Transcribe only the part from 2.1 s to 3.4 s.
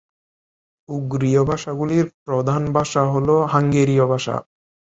প্রধান ভাষা হল